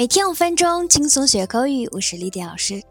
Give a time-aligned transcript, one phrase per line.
[0.00, 1.86] 每天五分钟，轻松学口语。
[1.92, 2.82] 我是丽迪老师。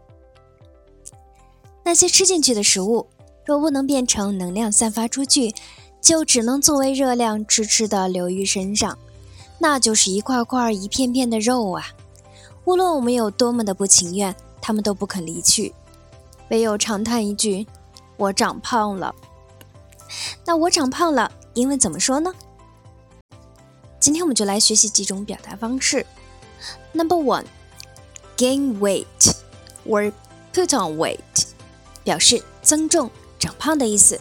[1.82, 3.04] 那些吃进去的食物，
[3.44, 5.52] 若不能变成能量散发出去，
[6.00, 8.96] 就只能作为热量痴痴的留于身上，
[9.58, 11.84] 那就是一块块、一片片的肉啊！
[12.64, 14.32] 无论我们有多么的不情愿，
[14.62, 15.74] 他们都不肯离去，
[16.50, 17.66] 唯有长叹一句
[18.18, 19.12] ：“我长胖了。”
[20.46, 22.32] 那我长胖了，英文怎么说呢？
[23.98, 26.06] 今天我们就来学习几种表达方式。
[26.93, 27.45] Number one,
[28.37, 29.35] gain weight
[29.87, 30.11] or
[30.53, 31.19] put on weight，
[32.03, 34.19] 表示增重、长胖的意思。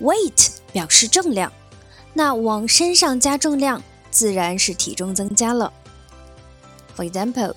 [0.00, 1.52] Weight 表示重量，
[2.14, 5.72] 那往身上加重量，自然是体重增加了。
[6.96, 7.54] For example,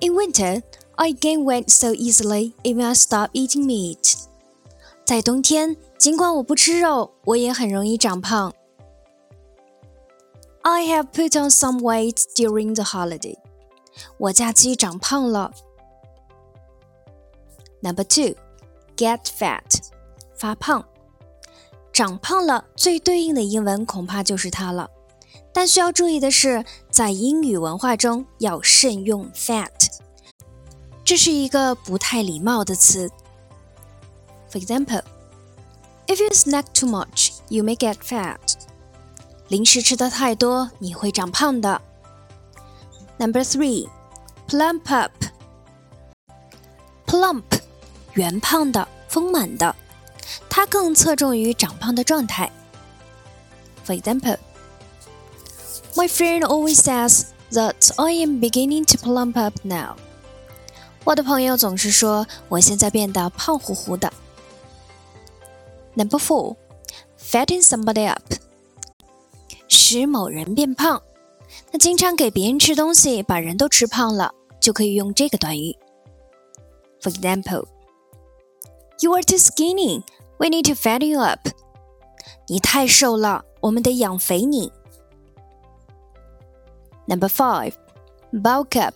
[0.00, 0.62] in winter,
[0.96, 4.14] I gain weight so easily even I stop eating meat。
[5.04, 8.54] 在冬天，尽管我不吃肉，我也很容易长胖。
[10.62, 13.36] I have put on some weight during the holiday.
[14.18, 15.52] 我假期长胖了。
[17.82, 18.34] Number two,
[18.96, 19.80] get fat.
[20.36, 20.84] 发胖。
[21.92, 24.90] 长胖了，最对应的英文恐怕就是它了。
[25.52, 29.70] 但需要注意的是，在英语文化中要慎用 fat，
[31.04, 33.08] 这是一个不太礼貌的词。
[34.50, 35.02] For example,
[36.08, 38.40] if you snack too much, you may get fat.
[39.48, 41.80] 零食吃的太多，你会长胖的。
[43.18, 43.88] Number three,
[44.48, 45.12] plump up.
[47.06, 47.44] Plump，
[48.14, 49.76] 圆胖的，丰满的，
[50.48, 52.50] 它更侧重于长胖的状态。
[53.86, 54.38] For example,
[55.94, 59.96] my friend always says that I am beginning to plump up now.
[61.04, 64.12] 我的朋友总是说我现在变得胖乎乎的。
[65.94, 66.56] Number four,
[67.20, 68.22] fatten somebody up.
[69.89, 71.01] 使某人变胖，
[71.71, 75.75] 那经常给别人吃东西，把人都吃胖了，就可以用这个短语。
[77.01, 77.65] For example,
[78.99, 80.03] you are too skinny.
[80.37, 81.39] We need to fat you up.
[82.47, 84.71] 你太瘦了，我们得养肥你。
[87.07, 87.73] Number five,
[88.31, 88.93] bulk up.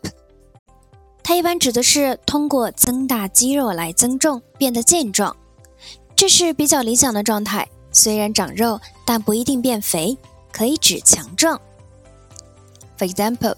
[1.24, 5.36] 它一般指的是通过增大肌肉来增重，变得健壮，
[6.16, 7.68] 这是比较理想的状态。
[7.92, 10.16] 虽然长肉，但不一定变肥。
[10.54, 11.60] 可以指强壮。
[12.98, 13.56] For example,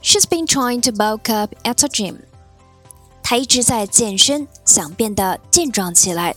[0.00, 2.20] she's been trying to bulk up at the gym.
[3.22, 6.34] 她一直在健身，想变得健壮起来。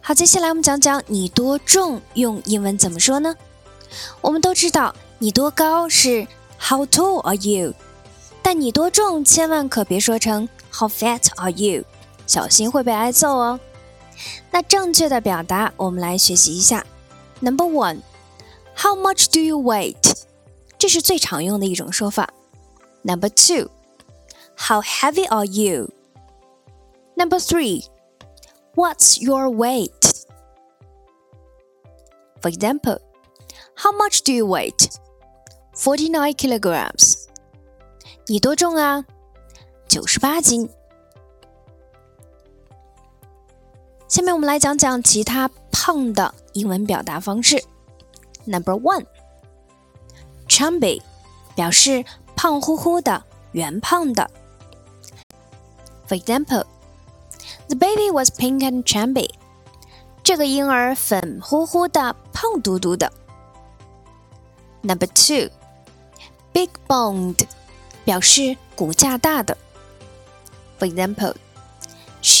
[0.00, 3.34] 好，接下来我们讲讲你多重用英文怎么说呢？
[4.20, 6.26] 我们都知道你多高是
[6.58, 7.74] How tall are you？
[8.42, 11.84] 但你多重千万可别说成 How fat are you？
[12.26, 13.60] 小心会被挨揍哦。
[14.51, 16.85] 那正确的表达，我们来学习一下。
[17.41, 18.01] Number one,
[18.75, 19.95] How much do you weigh？
[20.77, 22.33] 这是最常用的一种说法。
[23.03, 23.69] Number two,
[24.57, 25.89] How heavy are you?
[27.15, 27.85] Number three,
[28.75, 29.91] What's your weight?
[32.41, 32.99] For example,
[33.75, 34.73] How much do you weigh?
[35.75, 37.25] Forty-nine kilograms.
[38.27, 39.05] 你多重啊？
[39.87, 40.69] 九十八斤。
[44.11, 47.61] 下面我们来讲讲其他胖的英文表达方式。
[48.45, 49.05] Number one,
[50.47, 51.01] chubby，
[51.55, 52.05] 表示
[52.35, 54.29] 胖乎乎的、圆胖的。
[56.07, 56.65] For example,
[57.67, 59.29] the baby was pink and chubby。
[60.23, 63.11] 这个婴儿粉乎乎的、胖嘟嘟的。
[64.81, 65.49] Number two,
[66.53, 67.43] big boned，
[68.05, 69.57] 表示骨架大的。
[70.79, 71.35] For example.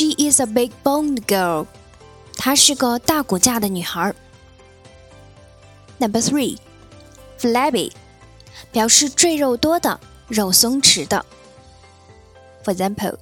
[0.01, 1.67] She is a big boned girl.
[2.35, 4.13] 她是个大骨架的女孩。
[5.99, 6.57] Number three,
[7.39, 7.91] flabby，
[8.71, 11.25] 表示赘肉多的、肉松弛的。
[12.63, 13.17] For example,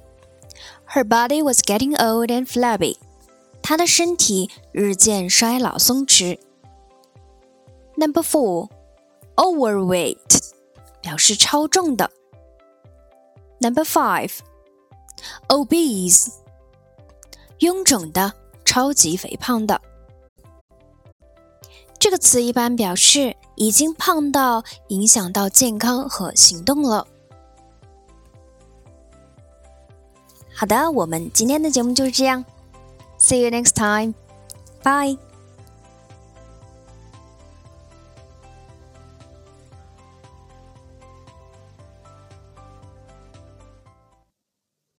[0.88, 2.96] her body was getting old and flabby.
[3.62, 6.38] 她的身体日渐衰老松弛。
[7.96, 8.68] Number four,
[9.36, 10.52] overweight，
[11.00, 12.10] 表示超重的。
[13.60, 14.32] Number five,
[15.48, 16.28] obese。
[17.61, 18.33] 臃肿的、
[18.65, 19.79] 超级肥胖的，
[21.99, 27.07] 这个词一般表示已经胖到影响到健康和行动了。
[30.55, 32.43] 好的，我们今天的节目就是这样
[33.19, 35.30] ，See you next time，bye。